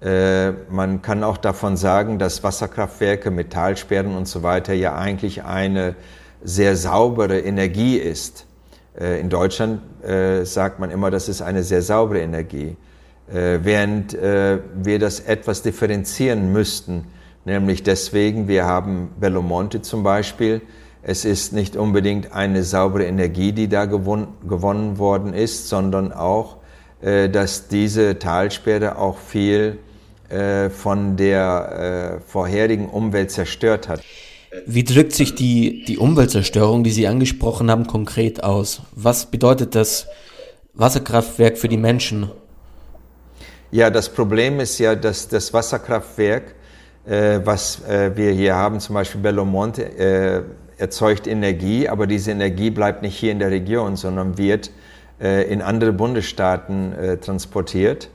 Man 0.00 1.02
kann 1.02 1.24
auch 1.24 1.36
davon 1.36 1.76
sagen, 1.76 2.20
dass 2.20 2.44
Wasserkraftwerke, 2.44 3.32
Metallsperren 3.32 4.16
und 4.16 4.28
so 4.28 4.44
weiter 4.44 4.74
ja 4.74 4.96
eigentlich 4.96 5.42
eine 5.42 5.96
sehr 6.42 6.76
saubere 6.76 7.40
Energie 7.40 7.96
ist. 7.96 8.46
Äh, 8.98 9.20
in 9.20 9.28
Deutschland 9.28 9.80
äh, 10.02 10.44
sagt 10.44 10.78
man 10.78 10.90
immer, 10.90 11.10
das 11.10 11.28
ist 11.28 11.42
eine 11.42 11.62
sehr 11.62 11.82
saubere 11.82 12.20
Energie, 12.20 12.76
äh, 13.32 13.58
während 13.62 14.12
wir 14.12 14.98
das 14.98 15.20
etwas 15.20 15.62
differenzieren 15.62 16.52
müssten, 16.52 17.06
nämlich 17.44 17.82
deswegen, 17.82 18.48
wir 18.48 18.64
haben 18.64 19.10
Belo 19.20 19.42
Monte 19.42 19.82
zum 19.82 20.02
Beispiel, 20.02 20.62
es 21.02 21.24
ist 21.24 21.52
nicht 21.52 21.76
unbedingt 21.76 22.32
eine 22.32 22.62
saubere 22.62 23.06
Energie, 23.06 23.52
die 23.52 23.68
da 23.68 23.86
gewonnen 23.86 24.98
worden 24.98 25.32
ist, 25.32 25.68
sondern 25.68 26.12
auch, 26.12 26.58
dass 27.00 27.68
diese 27.68 28.18
Talsperre 28.18 28.98
auch 28.98 29.16
viel 29.16 29.78
von 30.68 31.16
der 31.16 32.20
vorherigen 32.26 32.90
Umwelt 32.90 33.30
zerstört 33.30 33.88
hat. 33.88 34.02
Wie 34.66 34.84
drückt 34.84 35.12
sich 35.14 35.34
die, 35.34 35.84
die 35.86 35.96
Umweltzerstörung, 35.96 36.84
die 36.84 36.90
Sie 36.90 37.06
angesprochen 37.06 37.70
haben, 37.70 37.86
konkret 37.86 38.42
aus? 38.42 38.82
Was 38.92 39.26
bedeutet 39.26 39.74
das 39.74 40.06
Wasserkraftwerk 40.74 41.56
für 41.56 41.68
die 41.68 41.76
Menschen? 41.76 42.30
Ja, 43.70 43.90
das 43.90 44.08
Problem 44.08 44.58
ist 44.60 44.78
ja, 44.78 44.96
dass 44.96 45.28
das 45.28 45.54
Wasserkraftwerk, 45.54 46.42
äh, 46.42 46.54
was 47.44 47.84
äh, 47.88 48.16
wir 48.16 48.32
hier 48.32 48.56
haben, 48.56 48.80
zum 48.80 48.94
Beispiel 48.94 49.20
Belo 49.20 49.44
Monte, 49.44 49.82
äh, 49.82 50.42
erzeugt 50.78 51.26
Energie, 51.26 51.88
aber 51.88 52.06
diese 52.06 52.30
Energie 52.30 52.70
bleibt 52.70 53.02
nicht 53.02 53.16
hier 53.16 53.32
in 53.32 53.38
der 53.38 53.50
Region, 53.50 53.96
sondern 53.96 54.38
wird 54.38 54.70
äh, 55.20 55.50
in 55.52 55.62
andere 55.62 55.92
Bundesstaaten 55.92 56.92
äh, 56.92 57.16
transportiert 57.18 58.10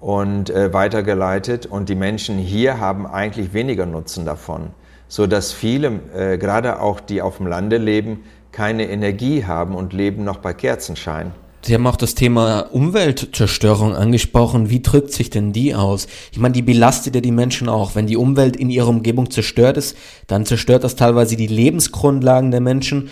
und 0.00 0.50
äh, 0.50 0.72
weitergeleitet. 0.72 1.66
Und 1.66 1.88
die 1.88 1.94
Menschen 1.94 2.38
hier 2.38 2.80
haben 2.80 3.06
eigentlich 3.06 3.54
weniger 3.54 3.86
Nutzen 3.86 4.24
davon 4.24 4.70
so 5.12 5.26
dass 5.26 5.52
viele, 5.52 6.00
äh, 6.16 6.38
gerade 6.38 6.80
auch 6.80 6.98
die 6.98 7.20
auf 7.20 7.36
dem 7.36 7.46
Lande 7.46 7.76
leben, 7.76 8.24
keine 8.50 8.88
Energie 8.88 9.44
haben 9.44 9.74
und 9.74 9.92
leben 9.92 10.24
noch 10.24 10.38
bei 10.38 10.54
Kerzenschein. 10.54 11.32
Sie 11.64 11.74
haben 11.74 11.86
auch 11.86 11.96
das 11.96 12.16
Thema 12.16 12.62
Umweltzerstörung 12.72 13.94
angesprochen. 13.94 14.68
Wie 14.68 14.82
drückt 14.82 15.12
sich 15.12 15.30
denn 15.30 15.52
die 15.52 15.76
aus? 15.76 16.08
Ich 16.32 16.40
meine, 16.40 16.54
die 16.54 16.62
belastet 16.62 17.14
ja 17.14 17.20
die 17.20 17.30
Menschen 17.30 17.68
auch. 17.68 17.94
Wenn 17.94 18.08
die 18.08 18.16
Umwelt 18.16 18.56
in 18.56 18.68
ihrer 18.68 18.88
Umgebung 18.88 19.30
zerstört 19.30 19.76
ist, 19.76 19.96
dann 20.26 20.44
zerstört 20.44 20.82
das 20.82 20.96
teilweise 20.96 21.36
die 21.36 21.46
Lebensgrundlagen 21.46 22.50
der 22.50 22.60
Menschen. 22.60 23.10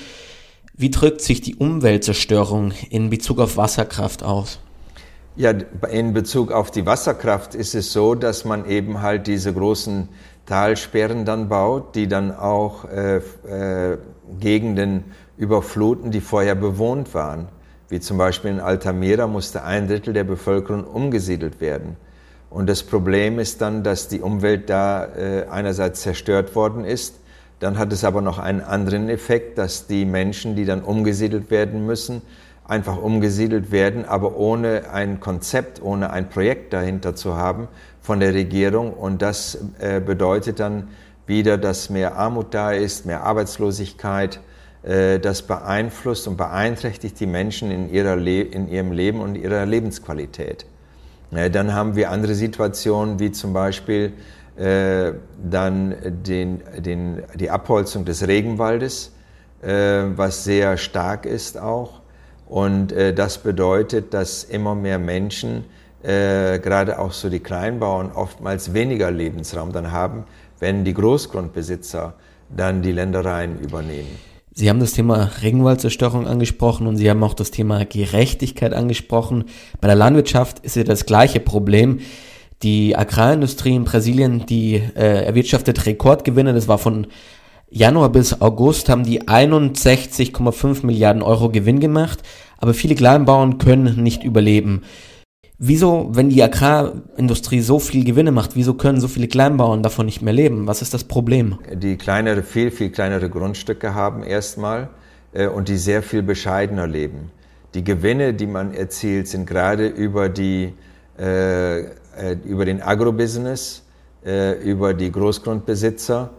Wie 0.76 0.90
drückt 0.90 1.20
sich 1.20 1.40
die 1.40 1.54
Umweltzerstörung 1.54 2.72
in 2.90 3.08
Bezug 3.08 3.38
auf 3.38 3.56
Wasserkraft 3.56 4.24
aus? 4.24 4.58
Ja, 5.36 5.54
in 5.88 6.12
Bezug 6.12 6.50
auf 6.50 6.72
die 6.72 6.84
Wasserkraft 6.84 7.54
ist 7.54 7.76
es 7.76 7.92
so, 7.92 8.16
dass 8.16 8.44
man 8.44 8.68
eben 8.68 9.00
halt 9.00 9.28
diese 9.28 9.54
großen 9.54 10.08
Talsperren 10.46 11.24
dann 11.24 11.48
baut, 11.48 11.94
die 11.94 12.08
dann 12.08 12.34
auch 12.34 12.84
äh, 12.86 13.18
äh, 13.18 13.98
Gegenden 14.40 15.04
überfluten, 15.36 16.10
die 16.10 16.20
vorher 16.20 16.56
bewohnt 16.56 17.14
waren. 17.14 17.46
Wie 17.90 17.98
zum 17.98 18.18
Beispiel 18.18 18.52
in 18.52 18.60
Altamira 18.60 19.26
musste 19.26 19.64
ein 19.64 19.88
Drittel 19.88 20.14
der 20.14 20.22
Bevölkerung 20.22 20.84
umgesiedelt 20.84 21.60
werden. 21.60 21.96
Und 22.48 22.68
das 22.68 22.84
Problem 22.84 23.40
ist 23.40 23.60
dann, 23.60 23.82
dass 23.82 24.06
die 24.06 24.20
Umwelt 24.20 24.70
da 24.70 25.04
äh, 25.04 25.46
einerseits 25.50 26.02
zerstört 26.02 26.54
worden 26.54 26.84
ist, 26.84 27.16
dann 27.58 27.78
hat 27.78 27.92
es 27.92 28.04
aber 28.04 28.22
noch 28.22 28.38
einen 28.38 28.60
anderen 28.60 29.08
Effekt, 29.08 29.58
dass 29.58 29.88
die 29.88 30.04
Menschen, 30.04 30.54
die 30.54 30.64
dann 30.64 30.82
umgesiedelt 30.82 31.50
werden 31.50 31.84
müssen, 31.84 32.22
einfach 32.64 32.96
umgesiedelt 32.96 33.72
werden, 33.72 34.04
aber 34.04 34.36
ohne 34.36 34.90
ein 34.92 35.18
Konzept, 35.18 35.82
ohne 35.82 36.10
ein 36.10 36.28
Projekt 36.28 36.72
dahinter 36.72 37.16
zu 37.16 37.36
haben, 37.36 37.66
von 38.00 38.20
der 38.20 38.34
Regierung. 38.34 38.94
Und 38.94 39.20
das 39.20 39.58
äh, 39.80 40.00
bedeutet 40.00 40.60
dann 40.60 40.88
wieder, 41.26 41.58
dass 41.58 41.90
mehr 41.90 42.16
Armut 42.16 42.54
da 42.54 42.70
ist, 42.70 43.04
mehr 43.04 43.24
Arbeitslosigkeit. 43.24 44.38
Äh, 44.82 45.20
das 45.20 45.42
beeinflusst 45.42 46.26
und 46.26 46.36
beeinträchtigt 46.36 47.20
die 47.20 47.26
Menschen 47.26 47.70
in, 47.70 47.92
ihrer 47.92 48.16
Le 48.16 48.40
in 48.40 48.68
ihrem 48.68 48.92
Leben 48.92 49.20
und 49.20 49.34
ihrer 49.34 49.66
Lebensqualität. 49.66 50.64
Dann 51.30 51.74
haben 51.74 51.94
wir 51.94 52.10
andere 52.10 52.34
Situationen, 52.34 53.20
wie 53.20 53.30
zum 53.30 53.52
Beispiel 53.52 54.14
äh, 54.56 55.12
dann 55.48 55.94
den, 56.26 56.60
den, 56.78 57.22
die 57.36 57.50
Abholzung 57.50 58.04
des 58.04 58.26
Regenwaldes, 58.26 59.12
äh, 59.62 59.68
was 60.16 60.42
sehr 60.42 60.76
stark 60.76 61.26
ist 61.26 61.56
auch. 61.56 62.00
Und 62.48 62.88
das 62.90 63.38
bedeutet, 63.38 64.12
dass 64.12 64.42
immer 64.42 64.74
mehr 64.74 64.98
Menschen 64.98 65.66
gerade 66.02 66.98
auch 66.98 67.12
so 67.12 67.28
die 67.28 67.38
Kleinbauern 67.38 68.10
oftmals 68.10 68.74
weniger 68.74 69.12
Lebensraum 69.12 69.70
dann 69.70 69.92
haben, 69.92 70.24
wenn 70.58 70.84
die 70.84 70.92
Großgrundbesitzer 70.92 72.14
dann 72.48 72.82
die 72.82 72.90
Ländereien 72.90 73.60
übernehmen. 73.60 74.18
Sie 74.52 74.68
haben 74.68 74.80
das 74.80 74.92
Thema 74.92 75.30
Regenwaldzerstörung 75.42 76.26
angesprochen 76.26 76.86
und 76.86 76.96
Sie 76.96 77.08
haben 77.08 77.22
auch 77.22 77.34
das 77.34 77.50
Thema 77.50 77.84
Gerechtigkeit 77.84 78.74
angesprochen. 78.74 79.44
Bei 79.80 79.86
der 79.86 79.96
Landwirtschaft 79.96 80.58
ist 80.60 80.76
ja 80.76 80.84
das 80.84 81.06
gleiche 81.06 81.40
Problem. 81.40 82.00
Die 82.62 82.96
Agrarindustrie 82.96 83.74
in 83.74 83.84
Brasilien, 83.84 84.44
die 84.46 84.74
äh, 84.74 85.24
erwirtschaftet 85.24 85.86
Rekordgewinne. 85.86 86.52
Das 86.52 86.68
war 86.68 86.78
von 86.78 87.06
Januar 87.70 88.10
bis 88.10 88.40
August 88.40 88.88
haben 88.88 89.04
die 89.04 89.22
61,5 89.22 90.84
Milliarden 90.84 91.22
Euro 91.22 91.50
Gewinn 91.50 91.78
gemacht, 91.78 92.18
aber 92.58 92.74
viele 92.74 92.96
Kleinbauern 92.96 93.58
können 93.58 94.02
nicht 94.02 94.24
überleben. 94.24 94.82
Wieso, 95.62 96.08
wenn 96.12 96.30
die 96.30 96.42
Agrarindustrie 96.42 97.60
so 97.60 97.78
viel 97.78 98.02
Gewinne 98.02 98.32
macht, 98.32 98.56
wieso 98.56 98.72
können 98.72 98.98
so 98.98 99.08
viele 99.08 99.28
Kleinbauern 99.28 99.82
davon 99.82 100.06
nicht 100.06 100.22
mehr 100.22 100.32
leben? 100.32 100.66
Was 100.66 100.80
ist 100.80 100.94
das 100.94 101.04
Problem? 101.04 101.58
Die 101.70 101.98
kleinere, 101.98 102.42
viel, 102.42 102.70
viel 102.70 102.88
kleinere 102.88 103.28
Grundstücke 103.28 103.94
haben 103.94 104.22
erstmal 104.22 104.88
äh, 105.34 105.48
und 105.48 105.68
die 105.68 105.76
sehr 105.76 106.02
viel 106.02 106.22
bescheidener 106.22 106.86
leben. 106.86 107.30
Die 107.74 107.84
Gewinne, 107.84 108.32
die 108.32 108.46
man 108.46 108.72
erzielt, 108.72 109.28
sind 109.28 109.46
gerade 109.46 109.86
über, 109.88 110.30
die, 110.30 110.72
äh, 111.18 111.80
äh 111.80 111.84
über 112.46 112.64
den 112.64 112.80
Agrobusiness, 112.80 113.82
äh, 114.24 114.52
über 114.62 114.94
die 114.94 115.12
Großgrundbesitzer. 115.12 116.30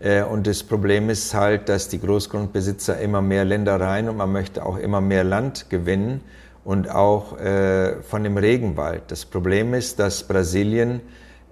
Äh, 0.00 0.24
und 0.24 0.48
das 0.48 0.64
Problem 0.64 1.10
ist 1.10 1.32
halt, 1.32 1.68
dass 1.68 1.86
die 1.86 2.00
Großgrundbesitzer 2.00 2.98
immer 2.98 3.22
mehr 3.22 3.44
Ländereien 3.44 4.08
und 4.08 4.16
man 4.16 4.32
möchte 4.32 4.66
auch 4.66 4.78
immer 4.78 5.00
mehr 5.00 5.22
Land 5.22 5.70
gewinnen 5.70 6.22
und 6.64 6.90
auch 6.90 7.38
äh, 7.38 8.02
von 8.02 8.24
dem 8.24 8.36
Regenwald. 8.36 9.02
Das 9.08 9.24
Problem 9.24 9.74
ist, 9.74 9.98
dass 9.98 10.22
Brasilien 10.22 11.00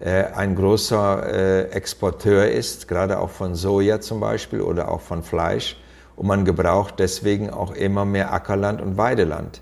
äh, 0.00 0.24
ein 0.34 0.56
großer 0.56 1.26
äh, 1.26 1.62
Exporteur 1.70 2.50
ist, 2.50 2.88
gerade 2.88 3.18
auch 3.18 3.30
von 3.30 3.54
Soja 3.54 4.00
zum 4.00 4.20
Beispiel 4.20 4.60
oder 4.62 4.90
auch 4.90 5.00
von 5.00 5.22
Fleisch. 5.22 5.76
Und 6.16 6.26
man 6.26 6.44
gebraucht 6.44 6.94
deswegen 6.98 7.50
auch 7.50 7.72
immer 7.74 8.04
mehr 8.04 8.32
Ackerland 8.32 8.80
und 8.80 8.96
Weideland. 8.96 9.60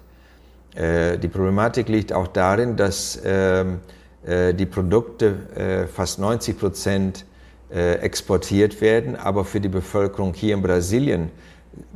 Äh, 0.74 1.18
die 1.18 1.28
Problematik 1.28 1.88
liegt 1.88 2.12
auch 2.12 2.28
darin, 2.28 2.76
dass 2.76 3.20
ähm, 3.24 3.80
äh, 4.24 4.54
die 4.54 4.66
Produkte 4.66 5.34
äh, 5.56 5.86
fast 5.86 6.18
90 6.18 6.58
Prozent 6.58 7.24
exportiert 7.72 8.80
werden, 8.80 9.14
aber 9.14 9.44
für 9.44 9.60
die 9.60 9.68
Bevölkerung 9.68 10.34
hier 10.34 10.54
in 10.54 10.62
Brasilien, 10.62 11.30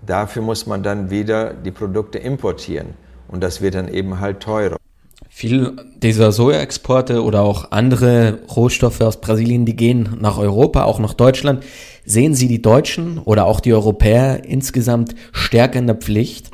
dafür 0.07 0.41
muss 0.41 0.67
man 0.67 0.85
dann 0.85 1.11
wieder 1.11 1.53
die 1.53 1.73
Produkte 1.73 2.21
importieren. 2.21 2.95
Und 3.29 3.43
das 3.43 3.61
wird 3.61 3.75
dann 3.75 3.89
eben 3.89 4.21
halt 4.21 4.41
teurer. 4.41 4.77
Viel 5.29 5.77
dieser 5.97 6.31
Sojaexporte 6.31 7.23
oder 7.25 7.43
auch 7.43 7.73
andere 7.73 8.39
Rohstoffe 8.55 9.01
aus 9.01 9.21
Brasilien, 9.21 9.67
die 9.67 9.75
gehen 9.75 10.17
nach 10.21 10.39
Europa, 10.39 10.85
auch 10.85 11.01
nach 11.01 11.15
Deutschland. 11.15 11.65
Sehen 12.05 12.35
Sie 12.35 12.47
die 12.47 12.63
Deutschen 12.63 13.19
oder 13.19 13.47
auch 13.47 13.61
die 13.61 13.73
Europäer 13.73 14.45
insgesamt 14.45 15.17
stärker 15.33 15.81
in 15.81 15.89
der 15.89 15.97
Pflicht? 15.97 16.53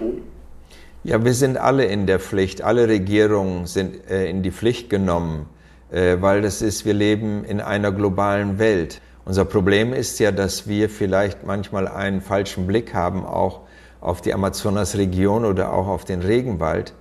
Ja, 1.02 1.24
wir 1.24 1.34
sind 1.34 1.58
alle 1.58 1.84
in 1.84 2.06
der 2.06 2.20
Pflicht. 2.20 2.62
Alle 2.62 2.88
Regierungen 2.88 3.66
sind 3.66 4.08
äh, 4.10 4.28
in 4.28 4.42
die 4.42 4.50
Pflicht 4.50 4.88
genommen, 4.90 5.46
äh, 5.90 6.16
weil 6.20 6.40
das 6.42 6.62
ist, 6.62 6.84
wir 6.84 6.94
leben 6.94 7.44
in 7.44 7.60
einer 7.60 7.92
globalen 7.92 8.58
Welt. 8.58 9.00
Unser 9.24 9.44
Problem 9.44 9.92
ist 9.92 10.18
ja, 10.20 10.32
dass 10.32 10.68
wir 10.68 10.88
vielleicht 10.88 11.44
manchmal 11.44 11.88
einen 11.88 12.20
falschen 12.20 12.66
Blick 12.66 12.94
haben, 12.94 13.24
auch 13.24 13.60
auf 14.00 14.20
die 14.20 14.32
Amazonasregion 14.32 15.44
oder 15.44 15.72
auch 15.72 15.88
auf 15.88 16.04
den 16.04 16.22
Regenwald. 16.22 16.94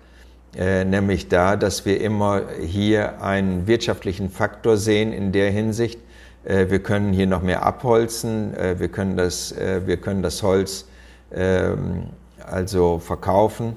Äh, 0.57 0.83
nämlich 0.83 1.27
da, 1.27 1.55
dass 1.55 1.85
wir 1.85 2.01
immer 2.01 2.41
hier 2.59 3.21
einen 3.21 3.67
wirtschaftlichen 3.67 4.29
Faktor 4.29 4.77
sehen 4.77 5.13
in 5.13 5.31
der 5.31 5.51
Hinsicht, 5.51 5.99
äh, 6.43 6.69
wir 6.69 6.79
können 6.81 7.13
hier 7.13 7.27
noch 7.27 7.43
mehr 7.43 7.63
abholzen, 7.63 8.55
äh, 8.55 8.79
wir, 8.79 8.87
können 8.87 9.15
das, 9.15 9.53
wir 9.55 9.97
können 9.97 10.23
das 10.23 10.41
Holz 10.41 10.85
ähm, 11.33 12.07
also 12.43 12.97
verkaufen, 12.97 13.75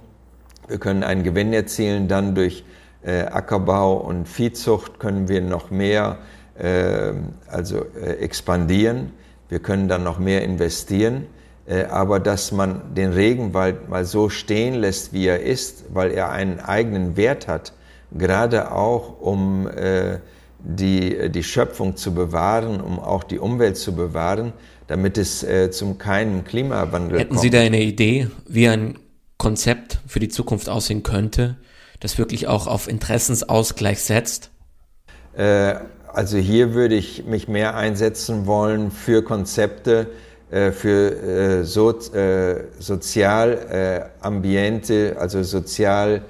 wir 0.69 0.79
können 0.79 1.02
einen 1.02 1.25
Gewinn 1.25 1.52
erzielen, 1.52 2.09
dann 2.09 2.35
durch 2.35 2.64
Ackerbau 3.05 3.97
und 3.97 4.29
Viehzucht 4.29 5.00
können 5.00 5.26
wir 5.26 5.41
noch 5.41 5.73
mehr 5.73 6.19
ähm, 6.57 7.31
also 7.49 7.85
expandieren, 8.21 9.11
wir 9.49 9.59
können 9.59 9.88
dann 9.88 10.05
noch 10.05 10.21
mehr 10.21 10.45
investieren. 10.45 11.26
Äh, 11.66 11.85
aber 11.85 12.19
dass 12.19 12.50
man 12.50 12.95
den 12.95 13.12
Regenwald 13.12 13.88
mal 13.88 14.04
so 14.04 14.28
stehen 14.28 14.75
lässt, 14.75 15.12
wie 15.12 15.26
er 15.26 15.42
ist, 15.42 15.85
weil 15.92 16.11
er 16.11 16.31
einen 16.31 16.59
eigenen 16.59 17.16
Wert 17.16 17.47
hat, 17.47 17.73
gerade 18.11 18.73
auch 18.73 19.21
um 19.21 19.69
äh, 19.69 20.19
die, 20.59 21.31
die 21.31 21.42
Schöpfung 21.42 21.97
zu 21.97 22.14
bewahren, 22.14 22.81
um 22.81 22.99
auch 22.99 23.23
die 23.23 23.38
Umwelt 23.38 23.76
zu 23.76 23.95
bewahren, 23.95 24.52
damit 24.88 25.19
es 25.19 25.45
äh, 25.45 25.71
zum 25.71 25.99
keinen 25.99 26.45
Klimawandel 26.45 27.21
Hätten 27.21 27.31
kommt. 27.31 27.42
Hätten 27.42 27.42
Sie 27.42 27.50
da 27.50 27.61
eine 27.61 27.83
Idee, 27.83 28.28
wie 28.47 28.69
ein 28.69 28.99
Konzept 29.38 30.00
für 30.07 30.21
die 30.21 30.28
Zukunft 30.28 30.69
aussehen 30.69 31.02
könnte, 31.02 31.57
das 32.00 32.19
wirklich 32.19 32.49
auch 32.49 32.66
auf 32.66 32.88
Interessensausgleich 32.88 34.00
setzt? 34.02 34.50
also 35.35 36.37
hier 36.37 36.75
würde 36.75 36.95
ich 36.95 37.25
mich 37.25 37.49
mehr 37.49 37.75
einsetzen 37.75 38.47
wollen 38.47 38.90
für 38.90 39.25
Konzepte, 39.25 40.09
für 40.53 41.61
äh, 41.61 41.65
so, 41.65 41.99
äh, 42.13 42.65
Sozialambiente, 42.79 45.17
also 45.19 45.43
sozial 45.43 46.23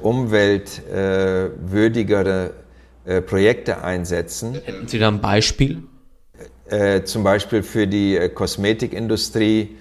umweltwürdigere 0.00 2.52
Projekte 3.26 3.84
einsetzen. 3.84 4.54
Hätten 4.64 4.88
Sie 4.88 4.98
da 4.98 5.08
ein 5.08 5.20
Beispiel? 5.20 5.82
Zum 7.04 7.22
Beispiel 7.22 7.62
für 7.62 7.86
die 7.86 8.30
Kosmetikindustrie 8.34 9.76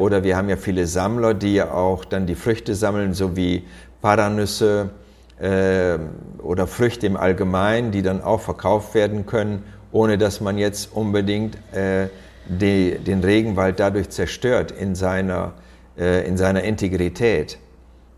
oder 0.00 0.24
wir 0.24 0.36
haben 0.36 0.48
ja 0.48 0.56
viele 0.56 0.88
Sammler, 0.88 1.34
die 1.34 1.54
ja 1.54 1.70
auch 1.70 2.04
dann 2.04 2.26
die 2.26 2.34
Früchte 2.34 2.74
sammeln, 2.74 3.14
so 3.14 3.36
wie 3.36 3.62
Paranüsse 4.02 4.90
oder 5.38 6.66
Früchte 6.66 7.06
im 7.06 7.16
Allgemeinen, 7.16 7.92
die 7.92 8.02
dann 8.02 8.20
auch 8.20 8.40
verkauft 8.40 8.96
werden 8.96 9.26
können 9.26 9.62
ohne 9.92 10.18
dass 10.18 10.40
man 10.40 10.58
jetzt 10.58 10.90
unbedingt 10.94 11.56
äh, 11.74 12.08
die, 12.46 12.98
den 12.98 13.22
Regenwald 13.22 13.80
dadurch 13.80 14.10
zerstört 14.10 14.72
in 14.72 14.94
seiner, 14.94 15.52
äh, 15.98 16.26
in 16.26 16.36
seiner 16.36 16.62
Integrität. 16.62 17.58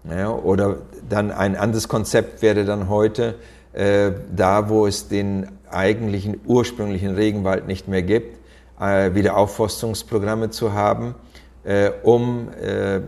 Ja, 0.09 0.31
oder 0.31 0.79
dann 1.09 1.31
ein 1.31 1.55
anderes 1.55 1.89
Konzept 1.89 2.43
wäre 2.43 2.65
dann 2.65 2.89
heute, 2.89 3.37
äh, 3.73 4.11
da 4.35 4.69
wo 4.69 4.87
es 4.87 5.09
den 5.09 5.49
eigentlichen 5.71 6.41
ursprünglichen 6.45 7.15
Regenwald 7.15 7.67
nicht 7.67 7.89
mehr 7.89 8.03
gibt, 8.03 8.39
äh, 8.81 9.15
wieder 9.15 9.37
Aufforstungsprogramme 9.37 10.51
zu 10.51 10.73
haben, 10.73 11.15
äh, 11.65 11.91
um 12.03 12.49
äh, 12.61 13.01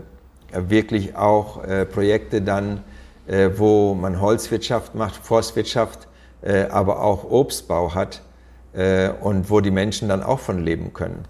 wirklich 0.53 1.17
auch 1.17 1.63
Projekte 1.93 2.41
dann, 2.41 2.85
wo 3.57 3.95
man 3.95 4.21
Holzwirtschaft 4.21 4.95
macht, 4.95 5.27
Forstwirtschaft, 5.27 6.07
aber 6.71 7.03
auch 7.03 7.29
Obstbau 7.29 7.93
hat, 7.93 8.23
äh, 8.75 9.11
und 9.21 9.51
wo 9.51 9.61
die 9.61 9.71
Menschen 9.71 10.09
dann 10.09 10.23
auch 10.23 10.41
von 10.41 10.65
leben 10.65 10.93
können. 10.93 11.25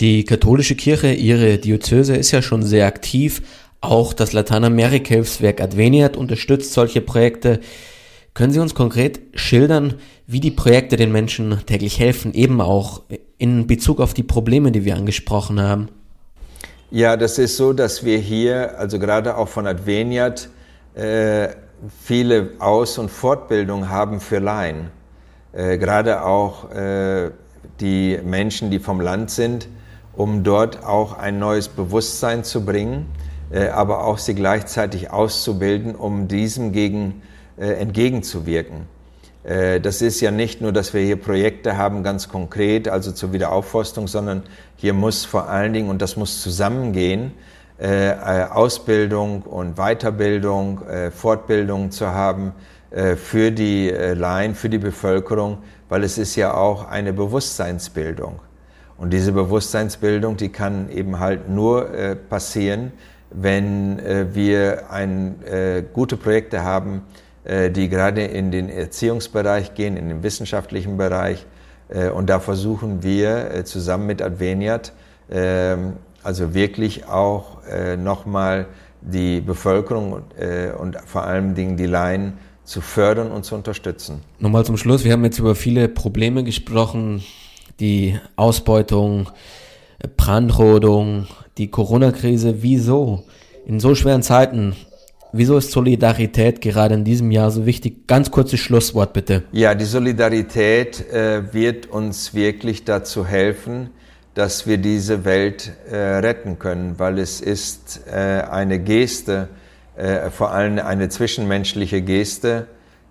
Die 0.00 0.24
katholische 0.24 0.74
Kirche, 0.74 1.12
ihre 1.12 1.58
Diözese 1.58 2.16
ist 2.16 2.30
ja 2.32 2.42
schon 2.42 2.62
sehr 2.62 2.86
aktiv. 2.86 3.42
Auch 3.80 4.12
das 4.12 4.32
Lateinamerika-Hilfswerk 4.32 5.60
Adveniat 5.60 6.16
unterstützt 6.16 6.72
solche 6.72 7.00
Projekte. 7.00 7.60
Können 8.34 8.52
Sie 8.52 8.60
uns 8.60 8.74
konkret 8.74 9.20
schildern, 9.34 9.94
wie 10.26 10.40
die 10.40 10.50
Projekte 10.50 10.96
den 10.96 11.12
Menschen 11.12 11.60
täglich 11.66 11.98
helfen, 11.98 12.34
eben 12.34 12.60
auch 12.60 13.02
in 13.38 13.66
Bezug 13.66 14.00
auf 14.00 14.14
die 14.14 14.22
Probleme, 14.22 14.72
die 14.72 14.84
wir 14.84 14.96
angesprochen 14.96 15.60
haben? 15.60 15.88
Ja, 16.90 17.16
das 17.16 17.38
ist 17.38 17.56
so, 17.56 17.72
dass 17.72 18.04
wir 18.04 18.18
hier, 18.18 18.78
also 18.78 18.98
gerade 18.98 19.36
auch 19.36 19.48
von 19.48 19.66
Adveniat, 19.66 20.48
äh, 20.94 21.48
viele 22.02 22.50
Aus- 22.58 22.98
und 22.98 23.10
Fortbildungen 23.10 23.88
haben 23.88 24.20
für 24.20 24.38
Laien. 24.38 24.90
Äh, 25.52 25.78
gerade 25.78 26.24
auch 26.24 26.70
äh, 26.70 27.30
die 27.80 28.18
Menschen, 28.24 28.70
die 28.70 28.78
vom 28.78 29.00
Land 29.00 29.30
sind, 29.30 29.68
um 30.14 30.42
dort 30.42 30.84
auch 30.84 31.16
ein 31.16 31.38
neues 31.38 31.68
Bewusstsein 31.68 32.44
zu 32.44 32.64
bringen, 32.64 33.06
äh, 33.50 33.68
aber 33.68 34.04
auch 34.04 34.18
sie 34.18 34.34
gleichzeitig 34.34 35.10
auszubilden, 35.10 35.94
um 35.94 36.28
diesem 36.28 36.72
gegen, 36.72 37.22
äh, 37.56 37.72
entgegenzuwirken. 37.74 38.86
Äh, 39.44 39.80
das 39.80 40.02
ist 40.02 40.20
ja 40.20 40.30
nicht 40.30 40.60
nur, 40.60 40.72
dass 40.72 40.92
wir 40.92 41.02
hier 41.02 41.16
Projekte 41.16 41.76
haben, 41.76 42.02
ganz 42.02 42.28
konkret, 42.28 42.88
also 42.88 43.12
zur 43.12 43.32
Wiederaufforstung, 43.32 44.08
sondern 44.08 44.42
hier 44.76 44.92
muss 44.92 45.24
vor 45.24 45.48
allen 45.48 45.72
Dingen, 45.72 45.88
und 45.88 46.02
das 46.02 46.16
muss 46.16 46.42
zusammengehen, 46.42 47.32
äh, 47.78 48.12
Ausbildung 48.50 49.42
und 49.42 49.76
Weiterbildung, 49.76 50.80
Fortbildung 51.14 51.92
zu 51.92 52.08
haben, 52.08 52.52
für 53.16 53.50
die 53.50 53.90
äh, 53.90 54.14
Laien, 54.14 54.54
für 54.54 54.68
die 54.68 54.78
Bevölkerung, 54.78 55.58
weil 55.88 56.04
es 56.04 56.16
ist 56.16 56.36
ja 56.36 56.54
auch 56.54 56.88
eine 56.88 57.12
Bewusstseinsbildung. 57.12 58.40
Und 58.96 59.12
diese 59.12 59.32
Bewusstseinsbildung, 59.32 60.36
die 60.36 60.48
kann 60.48 60.90
eben 60.90 61.20
halt 61.20 61.48
nur 61.48 61.94
äh, 61.94 62.16
passieren, 62.16 62.92
wenn 63.30 64.00
wir 64.32 64.90
ein, 64.90 65.34
gute 65.92 66.16
Projekte 66.16 66.62
haben, 66.62 67.02
die 67.44 67.90
gerade 67.90 68.22
in 68.24 68.50
den 68.50 68.70
Erziehungsbereich 68.70 69.74
gehen, 69.74 69.98
in 69.98 70.08
den 70.08 70.22
wissenschaftlichen 70.22 70.96
Bereich. 70.96 71.44
und 72.14 72.30
da 72.30 72.40
versuchen 72.40 73.02
wir 73.02 73.66
zusammen 73.66 74.06
mit 74.06 74.22
Adveniat, 74.22 74.94
ähm, 75.30 75.98
also 76.22 76.54
wirklich 76.54 77.06
auch 77.06 77.58
nochmal 77.98 78.64
die 79.02 79.42
Bevölkerung 79.42 80.22
und 80.78 80.96
vor 81.04 81.24
allem 81.24 81.54
Dingen 81.54 81.76
die 81.76 81.84
Laien 81.84 82.32
zu 82.68 82.82
fördern 82.82 83.30
und 83.30 83.44
zu 83.44 83.54
unterstützen. 83.54 84.20
Nochmal 84.38 84.64
zum 84.66 84.76
Schluss, 84.76 85.02
wir 85.02 85.12
haben 85.12 85.24
jetzt 85.24 85.38
über 85.38 85.54
viele 85.54 85.88
Probleme 85.88 86.44
gesprochen, 86.44 87.24
die 87.80 88.18
Ausbeutung, 88.36 89.30
Brandrodung, 90.18 91.26
die 91.56 91.70
Corona-Krise. 91.70 92.62
Wieso? 92.62 93.24
In 93.66 93.80
so 93.80 93.94
schweren 93.94 94.22
Zeiten, 94.22 94.76
wieso 95.32 95.56
ist 95.56 95.70
Solidarität 95.70 96.60
gerade 96.60 96.94
in 96.94 97.04
diesem 97.04 97.30
Jahr 97.30 97.50
so 97.50 97.64
wichtig? 97.64 98.06
Ganz 98.06 98.30
kurzes 98.30 98.60
Schlusswort 98.60 99.14
bitte. 99.14 99.44
Ja, 99.52 99.74
die 99.74 99.86
Solidarität 99.86 101.10
äh, 101.10 101.54
wird 101.54 101.86
uns 101.86 102.34
wirklich 102.34 102.84
dazu 102.84 103.24
helfen, 103.24 103.88
dass 104.34 104.66
wir 104.66 104.76
diese 104.76 105.24
Welt 105.24 105.72
äh, 105.90 105.96
retten 105.96 106.58
können, 106.58 106.98
weil 106.98 107.18
es 107.18 107.40
ist 107.40 108.02
äh, 108.06 108.42
eine 108.42 108.78
Geste, 108.78 109.48
äh, 109.98 110.30
vor 110.30 110.52
allem 110.52 110.78
eine 110.78 111.08
zwischenmenschliche 111.08 112.02
Geste, 112.02 112.68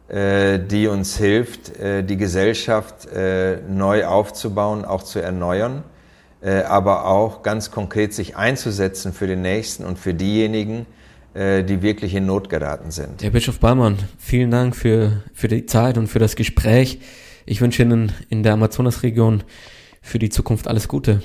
äh, 0.08 0.58
die 0.58 0.88
uns 0.88 1.17
hilft, 1.17 1.78
äh, 1.78 2.02
die 2.02 2.15
Gesellschaft 2.15 3.08
äh, 3.08 3.58
neu 3.67 4.06
aufzubauen, 4.06 4.86
auch 4.86 5.04
zu 5.04 5.19
erneuern, 5.19 5.84
äh, 6.41 6.62
aber 6.62 7.06
auch 7.06 7.43
ganz 7.43 7.71
konkret 7.71 8.13
sich 8.13 8.38
einzusetzen 8.38 9.12
für 9.12 9.28
den 9.28 9.41
Nächsten 9.41 9.84
und 9.84 10.00
für 10.00 10.13
diejenigen, 10.13 10.86
äh, 11.34 11.63
die 11.65 11.82
wirklich 11.82 12.15
in 12.15 12.26
Not 12.26 12.50
geraten 12.50 12.89
sind. 12.89 13.21
Herr 13.21 13.32
Bischof 13.32 13.60
Baumann, 13.60 13.97
vielen 14.17 14.52
Dank 14.52 14.73
für, 14.73 15.23
für 15.34 15.50
die 15.50 15.65
Zeit 15.65 15.97
und 15.97 16.08
für 16.08 16.19
das 16.19 16.38
Gespräch. 16.38 17.02
Ich 17.45 17.60
wünsche 17.60 17.84
Ihnen 17.84 18.13
in 18.30 18.43
der 18.43 18.54
Amazonasregion 18.54 19.43
für 20.02 20.19
die 20.19 20.30
Zukunft 20.30 20.69
alles 20.69 20.88
Gute. 20.88 21.21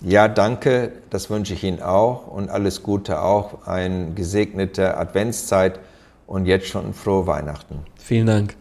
Ja, 0.00 0.28
danke, 0.28 0.92
das 1.10 1.28
wünsche 1.28 1.54
ich 1.54 1.64
Ihnen 1.64 1.82
auch 1.82 2.28
und 2.28 2.50
alles 2.50 2.82
Gute 2.82 3.20
auch, 3.20 3.66
eine 3.66 4.12
gesegnete 4.14 4.96
Adventszeit 4.96 5.80
und 6.26 6.46
jetzt 6.46 6.68
schon 6.68 6.94
frohe 6.94 7.26
Weihnachten. 7.26 7.80
Vielen 7.96 8.26
Dank. 8.26 8.57